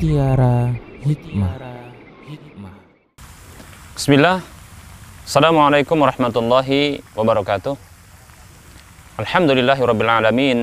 Mutiara 0.00 0.72
Hikmah. 1.04 1.60
Bismillah. 3.92 4.40
Assalamualaikum 5.28 5.92
warahmatullahi 6.00 7.04
wabarakatuh. 7.12 7.76
Alhamdulillahi 9.20 9.82
rabbil 9.84 10.08
alamin. 10.08 10.58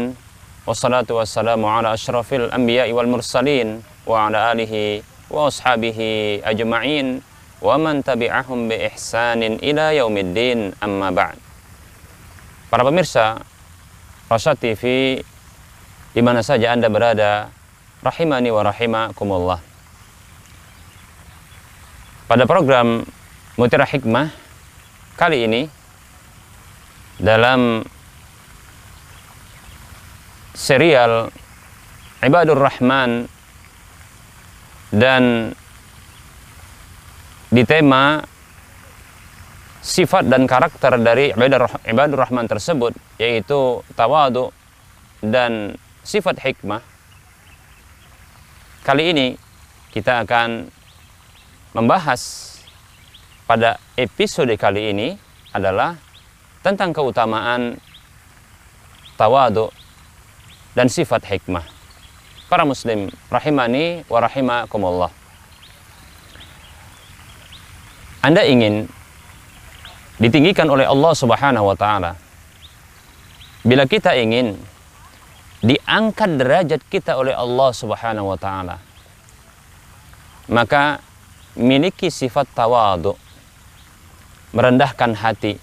Wassalatu 0.65 1.21
wassalamu 1.21 1.69
ala 1.69 1.93
ashrafil 1.93 2.50
anbiya'i 2.50 2.89
wal 2.97 3.05
mursalin 3.05 3.86
wa 4.09 4.25
ala 4.25 4.57
alihi 4.57 5.05
wa 5.29 5.54
ashabihi 5.54 6.41
ajma'in 6.41 7.21
wa 7.61 7.77
man 7.77 8.01
tabi'ahum 8.01 8.65
bi 8.65 8.89
ihsanin 8.89 9.61
ila 9.61 9.93
yaumiddin 9.93 10.73
amma 10.81 11.13
ba'd. 11.13 11.38
Para 12.74 12.82
pemirsa 12.82 13.38
Rasa 14.33 14.57
TV 14.57 15.21
di 16.18 16.21
mana 16.25 16.41
saja 16.41 16.74
Anda 16.74 16.89
berada, 16.89 17.54
rahimani 18.01 18.50
wa 18.54 18.61
rahimakumullah. 18.65 19.60
Pada 22.28 22.43
program 22.43 23.07
Mutiara 23.55 23.88
Hikmah 23.88 24.29
kali 25.15 25.47
ini 25.47 25.61
dalam 27.18 27.82
serial 30.54 31.33
Ibadur 32.22 32.58
Rahman 32.58 33.25
dan 34.94 35.53
di 37.47 37.64
tema 37.64 38.22
sifat 39.80 40.27
dan 40.27 40.44
karakter 40.44 41.00
dari 41.00 41.31
Ibadur 41.31 42.19
Rahman 42.19 42.45
tersebut 42.45 42.91
yaitu 43.16 43.81
tawadu 43.95 44.52
dan 45.23 45.80
sifat 46.03 46.38
hikmah 46.43 46.83
kali 48.88 49.11
ini 49.11 49.27
kita 49.91 50.23
akan 50.23 50.71
membahas 51.75 52.55
pada 53.43 53.75
episode 53.99 54.55
kali 54.55 54.95
ini 54.95 55.19
adalah 55.52 55.99
tentang 56.63 56.95
keutamaan 56.95 57.75
tawadu 59.19 59.67
dan 60.71 60.88
sifat 60.88 61.27
hikmah 61.27 61.67
para 62.47 62.63
muslim 62.63 63.11
rahimani 63.27 64.08
wa 64.08 64.23
rahimakumullah 64.23 65.11
Anda 68.23 68.43
ingin 68.43 68.88
ditinggikan 70.19 70.67
oleh 70.67 70.83
Allah 70.83 71.15
Subhanahu 71.15 71.71
wa 71.71 71.77
taala. 71.80 72.19
Bila 73.63 73.88
kita 73.88 74.19
ingin 74.19 74.59
diangkat 75.66 76.38
derajat 76.38 76.81
kita 76.86 77.17
oleh 77.17 77.33
Allah 77.33 77.69
Subhanahu 77.73 78.30
wa 78.30 78.38
taala, 78.38 78.77
maka 80.52 81.02
miliki 81.58 82.14
sifat 82.14 82.45
tawadu, 82.53 83.17
merendahkan 84.53 85.17
hati, 85.17 85.58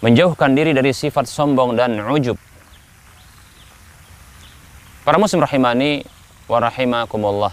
menjauhkan 0.00 0.54
diri 0.54 0.70
dari 0.70 0.94
sifat 0.94 1.26
sombong 1.26 1.74
dan 1.74 1.98
ujub. 1.98 2.38
Para 5.02 5.18
muslim 5.18 5.42
rahimani 5.42 6.06
wa 6.46 6.58
rahimakumullah. 6.62 7.52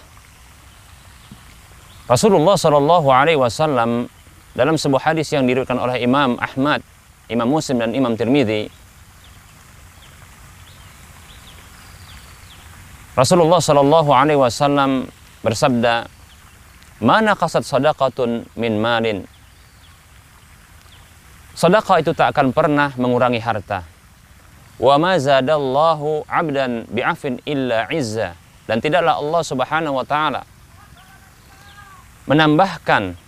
Rasulullah 2.05 2.57
sallallahu 2.57 3.09
alaihi 3.09 3.37
wasallam 3.37 4.09
dalam 4.53 4.77
sebuah 4.77 5.13
hadis 5.13 5.29
yang 5.33 5.45
diriwayatkan 5.45 5.77
oleh 5.77 6.01
Imam 6.01 6.37
Ahmad, 6.41 6.81
Imam 7.29 7.49
Muslim 7.49 7.81
dan 7.81 7.93
Imam 7.93 8.17
Tirmidzi 8.17 8.69
Rasulullah 13.19 13.59
Shallallahu 13.59 14.15
alaihi 14.15 14.39
wasallam 14.39 15.11
bersabda, 15.43 16.07
"Mana 17.03 17.35
kasat 17.35 17.67
sadaqatun 17.67 18.47
min 18.55 18.79
malin?" 18.79 19.27
Sedekah 21.51 21.99
itu 21.99 22.15
tak 22.15 22.31
akan 22.31 22.55
pernah 22.55 22.95
mengurangi 22.95 23.43
harta. 23.43 23.83
Wa 24.79 24.95
ma 24.95 25.19
zadallahu 25.19 26.23
'abdan 26.31 26.87
bi'afin 26.87 27.43
illa 27.43 27.91
'izza. 27.91 28.39
Dan 28.63 28.79
tidaklah 28.79 29.19
Allah 29.19 29.43
Subhanahu 29.43 29.99
wa 29.99 30.05
taala 30.07 30.47
menambahkan 32.23 33.19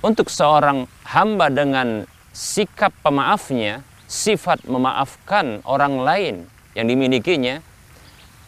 untuk 0.00 0.32
seorang 0.32 0.88
hamba 1.04 1.52
dengan 1.52 2.08
sikap 2.32 2.96
pemaafnya, 3.04 3.84
sifat 4.08 4.64
memaafkan 4.64 5.60
orang 5.68 6.00
lain 6.00 6.34
yang 6.72 6.88
dimilikinya, 6.88 7.60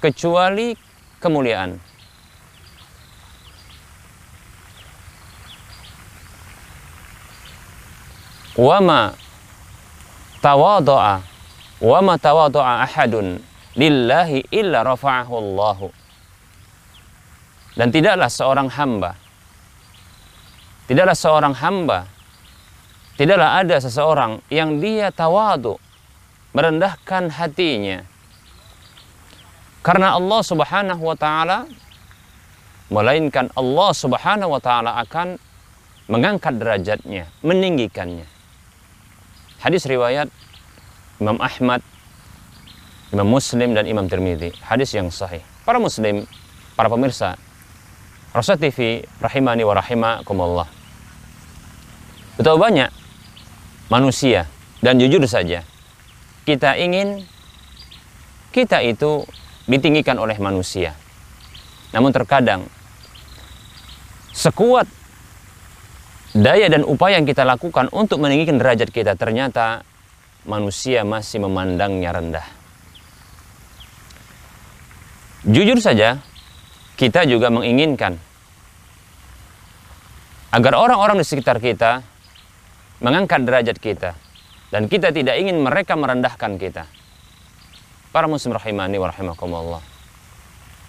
kecuali 0.01 0.86
kemuliaan. 1.23 1.79
Wama 8.57 9.13
tawadu'a 10.41 11.21
wama 11.85 12.17
tawadu'a 12.17 12.89
ahadun 12.89 13.37
lillahi 13.77 14.49
illa 14.49 14.81
rafa'ahu 14.81 15.33
Allahu. 15.37 15.89
Dan 17.77 17.93
tidaklah 17.93 18.33
seorang 18.33 18.73
hamba 18.73 19.27
Tidaklah 20.87 21.19
seorang 21.19 21.55
hamba, 21.59 22.07
tidaklah 23.19 23.59
ada 23.59 23.83
seseorang 23.83 24.39
yang 24.55 24.79
dia 24.79 25.11
tawadu, 25.11 25.83
merendahkan 26.55 27.27
hatinya. 27.35 28.07
Karena 29.87 30.19
Allah 30.19 30.43
Subhanahu 30.43 30.99
wa 30.99 31.15
taala 31.15 31.71
melainkan 32.91 33.55
Allah 33.55 33.95
Subhanahu 33.95 34.59
wa 34.59 34.59
taala 34.59 34.99
akan 34.99 35.39
mengangkat 36.11 36.59
derajatnya, 36.59 37.31
meninggikannya. 37.47 38.27
Hadis 39.63 39.87
riwayat 39.87 40.27
Imam 41.23 41.39
Ahmad, 41.39 41.87
Imam 43.15 43.31
Muslim 43.31 43.79
dan 43.79 43.87
Imam 43.87 44.11
Tirmidzi. 44.11 44.59
Hadis 44.59 44.91
yang 44.91 45.07
sahih. 45.07 45.47
Para 45.63 45.79
muslim, 45.79 46.27
para 46.75 46.91
pemirsa 46.91 47.39
Rosa 48.35 48.59
TV 48.59 49.07
rahimani 49.23 49.63
wa 49.63 49.75
rahimakumullah. 49.79 50.67
Betapa 52.35 52.59
banyak 52.59 52.91
manusia 53.87 54.51
dan 54.83 54.99
jujur 54.99 55.23
saja 55.31 55.63
kita 56.43 56.75
ingin 56.75 57.23
kita 58.51 58.83
itu 58.83 59.25
ditinggikan 59.67 60.19
oleh 60.19 60.39
manusia. 60.39 60.95
Namun 61.95 62.11
terkadang 62.15 62.67
sekuat 64.35 64.87
daya 66.37 66.67
dan 66.69 66.83
upaya 66.87 67.19
yang 67.19 67.27
kita 67.27 67.43
lakukan 67.43 67.91
untuk 67.91 68.21
meninggikan 68.23 68.59
derajat 68.61 68.91
kita 68.93 69.15
ternyata 69.17 69.83
manusia 70.47 71.03
masih 71.03 71.43
memandangnya 71.43 72.11
rendah. 72.15 72.47
Jujur 75.47 75.79
saja, 75.79 76.19
kita 76.99 77.23
juga 77.23 77.55
menginginkan 77.55 78.19
agar 80.51 80.75
orang-orang 80.75 81.23
di 81.23 81.27
sekitar 81.27 81.61
kita 81.63 82.03
mengangkat 82.99 83.45
derajat 83.45 83.77
kita 83.79 84.11
dan 84.73 84.89
kita 84.91 85.13
tidak 85.13 85.37
ingin 85.39 85.61
mereka 85.61 85.95
merendahkan 85.95 86.57
kita. 86.57 86.89
Para 88.17 88.25
muslim 88.25 88.57
rahimani 88.57 88.97
wa 88.97 89.13
rahimakumullah. 89.13 89.85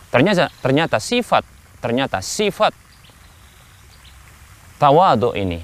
Ternyata 0.07 0.47
ternyata 0.63 0.95
sifat 0.95 1.43
ternyata 1.83 2.23
sifat 2.23 2.71
tawadu 4.79 5.35
ini 5.35 5.59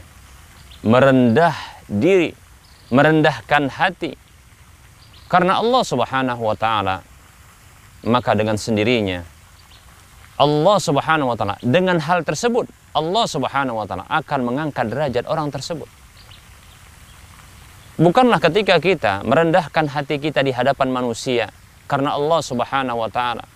merendah 0.84 1.56
diri, 1.88 2.36
merendahkan 2.92 3.72
hati 3.80 4.12
karena 5.32 5.64
Allah 5.64 5.88
Subhanahu 5.88 6.44
wa 6.44 6.56
taala 6.60 7.00
maka 8.12 8.36
dengan 8.36 8.60
sendirinya 8.60 9.24
Allah 10.36 10.78
Subhanahu 10.84 11.32
wa 11.32 11.38
taala 11.40 11.56
dengan 11.64 11.96
hal 12.04 12.28
tersebut 12.28 12.68
Allah 12.92 13.24
Subhanahu 13.24 13.80
wa 13.80 13.88
taala 13.88 14.04
akan 14.12 14.40
mengangkat 14.52 14.92
derajat 14.92 15.24
orang 15.32 15.48
tersebut. 15.48 15.88
Bukanlah 18.04 18.44
ketika 18.44 18.84
kita 18.84 19.24
merendahkan 19.24 19.88
hati 19.88 20.20
kita 20.20 20.44
di 20.44 20.52
hadapan 20.52 20.92
manusia 20.92 21.48
karena 21.88 22.20
Allah 22.20 22.44
Subhanahu 22.44 23.00
wa 23.00 23.08
taala. 23.08 23.48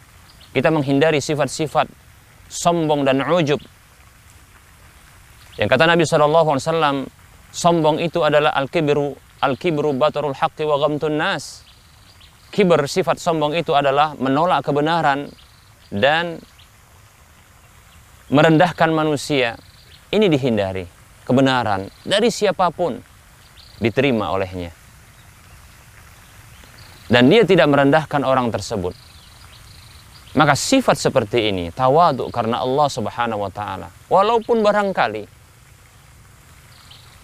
Kita 0.55 0.71
menghindari 0.71 1.19
sifat-sifat 1.19 1.91
sombong 2.47 3.03
dan 3.03 3.19
ujub. 3.27 3.59
Yang 5.59 5.67
kata 5.67 5.83
Nabi 5.91 6.07
sallallahu 6.07 6.47
alaihi 6.55 6.63
wasallam, 6.63 6.97
sombong 7.51 7.99
itu 7.99 8.23
adalah 8.23 8.55
al-kibru, 8.55 9.19
al-kibru 9.43 9.91
batarul 9.91 10.31
haqqi 10.31 10.63
wa 10.63 10.79
ghamtun 10.79 11.19
nas. 11.19 11.67
Kiber 12.47 12.87
sifat 12.87 13.19
sombong 13.19 13.51
itu 13.51 13.75
adalah 13.75 14.15
menolak 14.15 14.63
kebenaran 14.63 15.27
dan 15.91 16.39
merendahkan 18.31 18.95
manusia. 18.95 19.59
Ini 20.07 20.31
dihindari. 20.31 20.87
Kebenaran 21.27 21.91
dari 22.07 22.31
siapa 22.31 22.71
pun 22.71 23.16
diterima 23.77 24.33
olehnya. 24.33 24.73
Dan 27.07 27.31
dia 27.31 27.47
tidak 27.47 27.71
merendahkan 27.71 28.21
orang 28.27 28.51
tersebut. 28.51 28.91
Maka 30.35 30.53
sifat 30.53 30.99
seperti 30.99 31.49
ini, 31.49 31.71
tawadu 31.71 32.27
karena 32.29 32.61
Allah 32.61 32.87
Subhanahu 32.91 33.47
wa 33.47 33.51
taala. 33.51 33.89
Walaupun 34.11 34.59
barangkali 34.61 35.37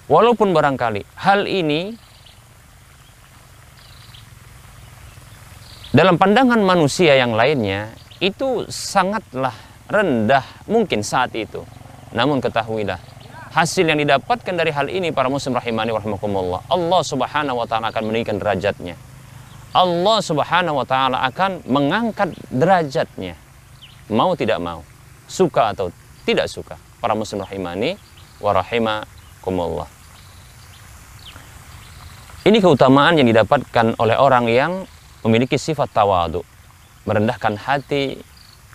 walaupun 0.08 0.52
barangkali 0.52 1.02
hal 1.16 1.48
ini 1.48 1.96
dalam 5.96 6.20
pandangan 6.20 6.60
manusia 6.60 7.16
yang 7.16 7.38
lainnya 7.38 7.94
itu 8.20 8.68
sangatlah 8.68 9.54
rendah 9.88 10.44
mungkin 10.66 11.04
saat 11.04 11.36
itu. 11.36 11.62
Namun 12.14 12.40
ketahuilah 12.40 12.98
hasil 13.54 13.86
yang 13.86 14.02
didapatkan 14.02 14.54
dari 14.58 14.74
hal 14.74 14.90
ini 14.90 15.14
para 15.14 15.30
muslim 15.30 15.54
rahimani 15.54 15.94
warahmatullah 15.94 16.66
Allah 16.74 17.02
Subhanahu 17.06 17.62
wa 17.62 17.66
taala 17.70 17.94
akan 17.94 18.04
meninggikan 18.10 18.42
derajatnya. 18.42 18.98
Allah 19.74 20.18
Subhanahu 20.22 20.82
wa 20.82 20.86
taala 20.86 21.22
akan 21.30 21.62
mengangkat 21.70 22.34
derajatnya. 22.50 23.38
Mau 24.10 24.34
tidak 24.34 24.58
mau, 24.58 24.82
suka 25.30 25.74
atau 25.74 25.94
tidak 26.26 26.50
suka. 26.50 26.76
Para 26.98 27.14
muslim 27.14 27.46
rahimani 27.46 27.94
wa 28.42 28.52
rahimakumullah. 28.58 29.90
Ini 32.44 32.58
keutamaan 32.60 33.16
yang 33.16 33.30
didapatkan 33.30 33.96
oleh 34.02 34.18
orang 34.20 34.52
yang 34.52 34.84
memiliki 35.24 35.56
sifat 35.56 35.96
tawadu, 35.96 36.44
merendahkan 37.08 37.56
hati 37.56 38.20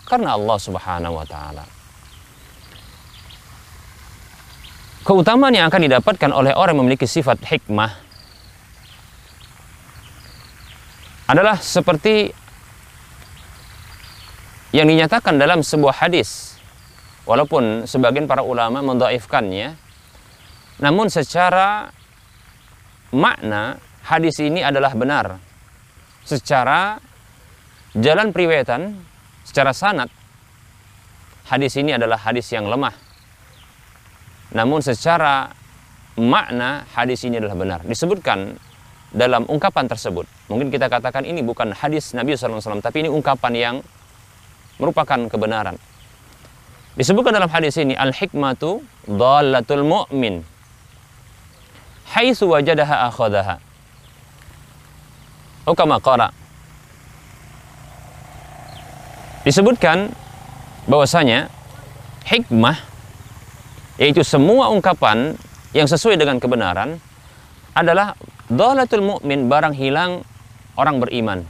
karena 0.09 0.39
Allah 0.39 0.57
Subhanahu 0.57 1.21
wa 1.21 1.27
taala. 1.29 1.78
Keutamaan 5.09 5.57
yang 5.57 5.73
akan 5.73 5.89
didapatkan 5.89 6.29
oleh 6.37 6.53
orang 6.53 6.77
yang 6.77 6.85
memiliki 6.85 7.09
sifat 7.09 7.41
hikmah 7.41 7.97
adalah 11.33 11.57
seperti 11.57 12.29
yang 14.77 14.85
dinyatakan 14.85 15.41
dalam 15.41 15.65
sebuah 15.65 16.05
hadis. 16.05 16.61
Walaupun 17.25 17.89
sebagian 17.89 18.29
para 18.29 18.45
ulama 18.45 18.85
mendaifkannya 18.85 19.81
namun 20.85 21.09
secara 21.09 21.89
makna 23.09 23.81
hadis 24.05 24.37
ini 24.45 24.61
adalah 24.61 24.93
benar. 24.93 25.41
Secara 26.29 27.01
jalan 27.97 28.29
periwayatan 28.29 28.93
secara 29.49 29.73
sanad 29.73 30.13
hadis 31.49 31.81
ini 31.81 31.97
adalah 31.97 32.21
hadis 32.21 32.53
yang 32.53 32.69
lemah 32.69 33.08
namun 34.55 34.81
secara 34.81 35.53
makna 36.19 36.89
hadis 36.97 37.23
ini 37.29 37.39
adalah 37.39 37.55
benar 37.55 37.81
disebutkan 37.85 38.59
dalam 39.13 39.49
ungkapan 39.49 39.89
tersebut. 39.89 40.29
Mungkin 40.53 40.69
kita 40.69 40.93
katakan 40.93 41.25
ini 41.25 41.41
bukan 41.41 41.73
hadis 41.73 42.13
Nabi 42.13 42.37
SAW, 42.37 42.85
tapi 42.85 43.05
ini 43.05 43.09
ungkapan 43.09 43.53
yang 43.57 43.75
merupakan 44.77 45.17
kebenaran. 45.29 45.77
Disebutkan 46.99 47.31
dalam 47.31 47.49
hadis 47.49 47.79
ini, 47.79 47.95
Al-hikmatu 47.95 48.83
dhalatul 49.07 49.87
mu'min. 49.87 50.43
Haitsu 52.11 52.51
wajadaha 52.51 53.09
akhadaha. 53.09 53.57
Ukama 55.69 56.01
qara. 56.01 56.33
Disebutkan 59.45 60.13
bahwasanya 60.89 61.53
hikmah 62.27 62.77
yaitu 63.99 64.23
semua 64.23 64.71
ungkapan 64.71 65.35
yang 65.75 65.91
sesuai 65.91 66.17
dengan 66.17 66.39
kebenaran 66.39 66.97
adalah 67.75 68.15
Dolatul 68.49 69.05
mu'min 69.05 69.45
barang 69.45 69.77
hilang 69.77 70.25
orang 70.81 71.05
beriman. 71.05 71.45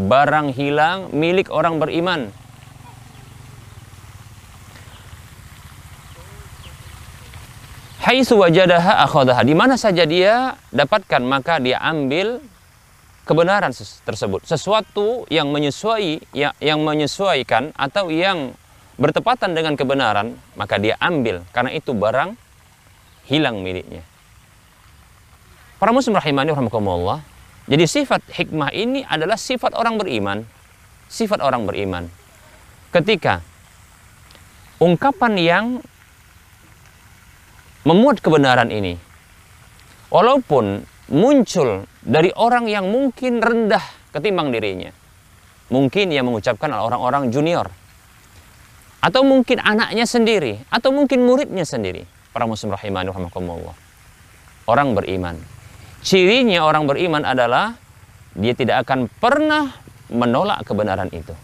Barang 0.00 0.48
hilang 0.48 1.12
milik 1.12 1.52
orang 1.52 1.76
beriman. 1.76 2.32
Haitsu 8.00 8.40
wajadaha 8.40 9.04
akhadaha. 9.04 9.44
Di 9.44 9.52
mana 9.52 9.76
saja 9.76 10.08
dia 10.08 10.56
dapatkan 10.72 11.20
maka 11.20 11.60
dia 11.60 11.76
ambil 11.84 12.40
kebenaran 13.28 13.76
tersebut. 14.08 14.48
Sesuatu 14.48 15.28
yang 15.28 15.52
menyesuai 15.52 16.32
yang, 16.32 16.56
yang 16.64 16.80
menyesuaikan 16.80 17.76
atau 17.76 18.08
yang 18.08 18.56
bertepatan 18.98 19.54
dengan 19.54 19.78
kebenaran, 19.78 20.34
maka 20.58 20.76
dia 20.76 20.98
ambil 20.98 21.46
karena 21.54 21.70
itu 21.70 21.94
barang 21.94 22.34
hilang 23.30 23.62
miliknya. 23.62 24.02
Para 25.78 25.94
muslim 25.94 26.18
rahimani 26.18 26.50
rahmatullah. 26.50 27.22
Jadi 27.70 27.84
sifat 27.86 28.26
hikmah 28.34 28.74
ini 28.74 29.06
adalah 29.06 29.38
sifat 29.38 29.78
orang 29.78 29.94
beriman. 30.00 30.42
Sifat 31.06 31.38
orang 31.38 31.62
beriman. 31.68 32.10
Ketika 32.90 33.38
ungkapan 34.82 35.32
yang 35.38 35.64
memuat 37.86 38.18
kebenaran 38.18 38.74
ini 38.74 38.98
walaupun 40.10 40.82
muncul 41.12 41.86
dari 42.02 42.32
orang 42.34 42.66
yang 42.66 42.88
mungkin 42.90 43.38
rendah 43.38 43.84
ketimbang 44.12 44.50
dirinya. 44.50 44.90
Mungkin 45.68 46.08
yang 46.08 46.24
mengucapkan 46.24 46.72
orang-orang 46.72 47.28
junior. 47.28 47.68
Atau 48.98 49.22
mungkin 49.22 49.62
anaknya 49.62 50.04
sendiri. 50.04 50.62
Atau 50.68 50.90
mungkin 50.90 51.22
muridnya 51.22 51.62
sendiri. 51.62 52.06
Para 52.34 52.44
muslim 52.44 52.74
rahimani 52.74 53.10
rahmatullah. 53.10 53.76
Orang 54.68 54.92
beriman 54.92 55.38
Cirinya 55.98 56.62
orang 56.62 56.86
beriman 56.86 57.26
adalah 57.26 57.74
dia 58.38 58.54
tidak 58.54 58.86
akan 58.86 59.10
pernah 59.18 59.74
menolak 60.08 60.62
kebenaran 60.62 61.10
itu. 61.10 61.34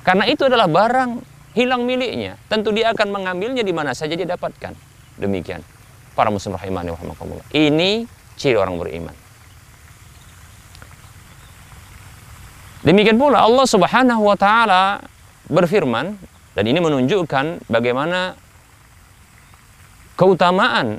Karena 0.00 0.24
itu 0.24 0.48
adalah 0.48 0.66
barang 0.66 1.20
hilang 1.52 1.84
miliknya. 1.84 2.40
Tentu 2.48 2.72
dia 2.72 2.90
akan 2.96 3.12
mengambilnya 3.12 3.60
di 3.60 3.72
mana 3.76 3.92
saja 3.92 4.16
dia 4.16 4.24
dapatkan. 4.24 4.72
Demikian. 5.20 5.60
Para 6.16 6.32
muslim 6.32 6.56
rahimani 6.56 6.90
wa 6.90 6.98
Ini 7.52 8.08
ciri 8.40 8.56
orang 8.56 8.80
beriman. 8.80 9.14
Demikian 12.80 13.20
pula 13.20 13.44
Allah 13.44 13.68
Subhanahu 13.68 14.24
wa 14.24 14.36
taala 14.40 15.04
berfirman 15.52 16.16
dan 16.54 16.64
ini 16.66 16.78
menunjukkan 16.82 17.70
bagaimana 17.70 18.34
keutamaan 20.18 20.98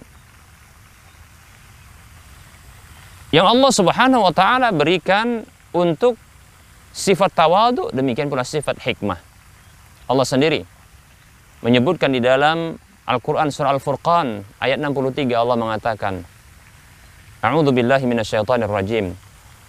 yang 3.32 3.48
Allah 3.48 3.72
Subhanahu 3.72 4.28
wa 4.28 4.34
taala 4.36 4.72
berikan 4.76 5.44
untuk 5.72 6.20
sifat 6.92 7.32
tawadu 7.32 7.88
demikian 7.96 8.28
pula 8.28 8.44
sifat 8.44 8.80
hikmah. 8.84 9.20
Allah 10.12 10.28
sendiri 10.28 10.68
menyebutkan 11.64 12.12
di 12.12 12.20
dalam 12.20 12.76
Al-Qur'an 13.08 13.48
surah 13.48 13.72
Al-Furqan 13.76 14.44
ayat 14.60 14.80
63 14.80 15.32
Allah 15.32 15.56
mengatakan 15.56 16.24
A'udzu 17.42 17.74
billahi 17.74 18.06
minasyaitonir 18.06 18.70
rajim 18.70 19.16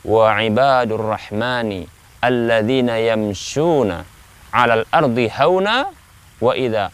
wa 0.04 0.34
ibadur 0.42 1.00
rahmani 1.14 1.86
alladzina 2.20 2.98
yamshuna 2.98 4.11
'alal 4.52 4.84
ardi 4.92 5.26
hauna 5.32 5.88
wa 6.38 6.52
idza 6.52 6.92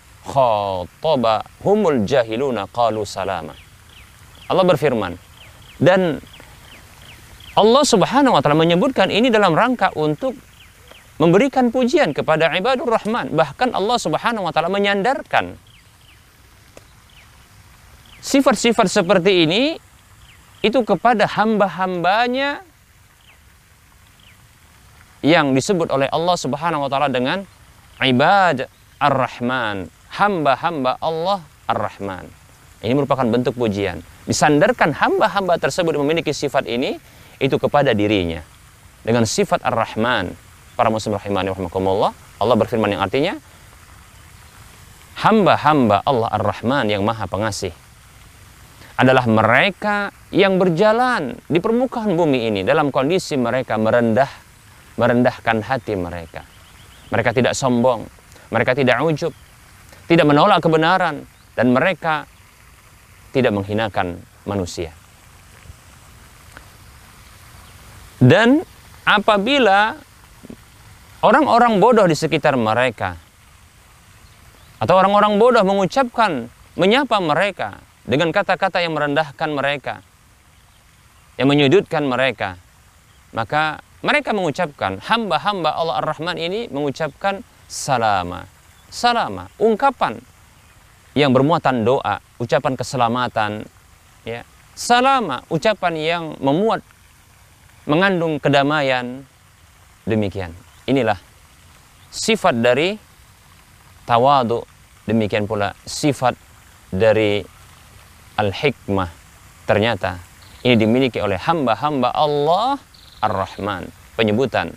humul 1.65 2.01
jahiluna 2.05 2.69
qalu 2.71 3.03
salama. 3.03 3.55
Allah 4.49 4.65
berfirman 4.65 5.17
dan 5.81 6.23
Allah 7.59 7.83
Subhanahu 7.83 8.39
wa 8.39 8.41
taala 8.41 8.55
menyebutkan 8.55 9.11
ini 9.11 9.35
dalam 9.35 9.57
rangka 9.57 9.91
untuk 9.99 10.39
memberikan 11.19 11.75
pujian 11.75 12.15
kepada 12.15 12.55
ibadur 12.55 12.87
rahman. 12.87 13.35
Bahkan 13.35 13.75
Allah 13.75 13.99
Subhanahu 13.99 14.47
wa 14.47 14.53
taala 14.55 14.71
menyandarkan 14.71 15.59
sifat-sifat 18.23 18.87
seperti 18.87 19.49
ini 19.49 19.63
itu 20.63 20.79
kepada 20.87 21.27
hamba-hambanya 21.27 22.63
yang 25.29 25.53
disebut 25.53 25.93
oleh 25.93 26.09
Allah 26.09 26.37
Subhanahu 26.41 26.89
wa 26.89 26.89
taala 26.89 27.13
dengan 27.13 27.45
ibad 28.01 28.65
ar-rahman, 28.97 29.93
hamba-hamba 30.17 30.97
Allah 31.05 31.45
ar-rahman. 31.69 32.25
Ini 32.81 32.97
merupakan 32.97 33.29
bentuk 33.29 33.59
pujian. 33.61 34.01
Disandarkan 34.25 34.97
hamba-hamba 34.97 35.61
tersebut 35.61 35.99
memiliki 36.01 36.33
sifat 36.33 36.65
ini 36.65 36.97
itu 37.43 37.59
kepada 37.61 37.93
dirinya 37.93 38.41
dengan 39.03 39.27
sifat 39.27 39.67
Ar-Rahman. 39.67 40.31
Para 40.79 40.95
muslim 40.95 41.19
rahimani 41.19 41.51
rahimakumullah, 41.51 42.15
Allah 42.39 42.55
berfirman 42.55 42.95
yang 42.95 43.03
artinya 43.03 43.35
hamba-hamba 45.27 46.07
Allah 46.07 46.31
Ar-Rahman 46.39 46.87
yang 46.87 47.03
Maha 47.03 47.27
Pengasih 47.27 47.75
adalah 48.95 49.27
mereka 49.27 50.15
yang 50.31 50.55
berjalan 50.59 51.35
di 51.51 51.59
permukaan 51.59 52.15
bumi 52.15 52.47
ini 52.47 52.61
dalam 52.63 52.95
kondisi 52.95 53.35
mereka 53.35 53.75
merendah 53.75 54.31
merendahkan 54.99 55.63
hati 55.63 55.95
mereka. 55.95 56.43
Mereka 57.09 57.33
tidak 57.33 57.55
sombong, 57.57 58.05
mereka 58.53 58.77
tidak 58.77 59.01
ujub, 59.01 59.33
tidak 60.11 60.27
menolak 60.29 60.61
kebenaran 60.61 61.25
dan 61.57 61.73
mereka 61.73 62.29
tidak 63.33 63.55
menghinakan 63.55 64.21
manusia. 64.45 64.93
Dan 68.19 68.67
apabila 69.07 69.95
orang-orang 71.23 71.79
bodoh 71.79 72.05
di 72.11 72.19
sekitar 72.19 72.59
mereka 72.59 73.15
atau 74.83 74.95
orang-orang 74.99 75.39
bodoh 75.39 75.63
mengucapkan 75.63 76.51
menyapa 76.75 77.19
mereka 77.23 77.79
dengan 78.07 78.31
kata-kata 78.31 78.83
yang 78.83 78.95
merendahkan 78.95 79.51
mereka 79.51 80.03
yang 81.39 81.51
menyudutkan 81.51 82.07
mereka 82.07 82.59
maka 83.35 83.83
mereka 83.99 84.31
mengucapkan 84.31 85.03
hamba-hamba 85.03 85.75
Allah 85.75 85.99
Ar-Rahman 85.99 86.39
ini 86.39 86.71
mengucapkan 86.71 87.43
salama. 87.67 88.47
Salama 88.89 89.51
ungkapan 89.61 90.17
yang 91.19 91.35
bermuatan 91.35 91.83
doa 91.83 92.23
ucapan 92.39 92.79
keselamatan 92.79 93.67
ya. 94.23 94.47
Salama 94.79 95.43
ucapan 95.51 95.95
yang 95.99 96.25
memuat 96.39 96.87
mengandung 97.91 98.39
kedamaian. 98.39 99.27
Demikian. 100.07 100.55
Inilah 100.87 101.19
sifat 102.09 102.55
dari 102.63 102.95
tawadu. 104.07 104.63
Demikian 105.05 105.51
pula 105.51 105.75
sifat 105.83 106.39
dari 106.95 107.43
al-hikmah. 108.39 109.11
Ternyata 109.67 110.17
ini 110.63 110.79
dimiliki 110.79 111.19
oleh 111.19 111.37
hamba-hamba 111.37 112.15
Allah 112.15 112.79
Ar-Rahman 113.25 113.89
penyebutan 114.15 114.75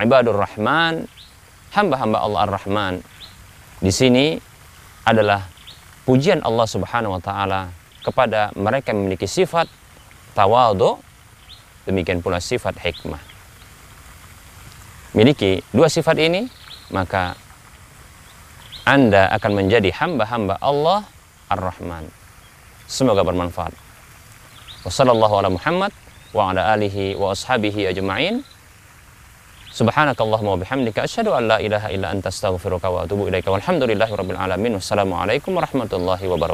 ibadur 0.00 0.38
Rahman 0.38 1.06
hamba-hamba 1.74 2.18
Allah 2.22 2.40
Ar-Rahman 2.50 3.02
di 3.82 3.92
sini 3.92 4.38
adalah 5.04 5.44
pujian 6.08 6.40
Allah 6.42 6.66
Subhanahu 6.68 7.18
wa 7.18 7.22
taala 7.22 7.70
kepada 8.04 8.52
mereka 8.56 8.92
yang 8.92 9.06
memiliki 9.06 9.26
sifat 9.28 9.68
tawadu 10.36 11.00
demikian 11.88 12.20
pula 12.24 12.40
sifat 12.40 12.76
hikmah 12.80 13.20
miliki 15.14 15.62
dua 15.70 15.86
sifat 15.86 16.18
ini 16.18 16.48
maka 16.92 17.38
anda 18.84 19.32
akan 19.32 19.64
menjadi 19.64 19.88
hamba-hamba 19.96 20.60
Allah 20.60 21.08
Ar-Rahman. 21.48 22.04
Semoga 22.84 23.24
bermanfaat. 23.24 23.72
Wassalamualaikum 24.84 25.40
ala 25.40 25.50
Muhammad 25.56 25.92
wa 26.34 26.50
ala 26.50 26.74
alihi 26.74 27.14
wa 27.14 27.30
ashabihi 27.30 27.86
ajma'in. 27.94 28.42
Subhanakallahumma 29.74 30.54
wa 30.54 30.60
bihamdika 30.62 31.02
asyhadu 31.06 31.34
an 31.34 31.46
la 31.50 31.58
ilaha 31.58 31.90
illa 31.94 32.10
anta 32.10 32.30
astaghfiruka 32.30 32.90
wa 32.90 33.06
atubu 33.06 33.26
ilaika. 33.30 33.50
Walhamdulillahi 33.50 34.12
rabbil 34.14 34.38
alamin. 34.38 34.78
Wassalamualaikum 34.78 35.54
warahmatullahi 35.54 36.26
wabarakatuh. 36.26 36.52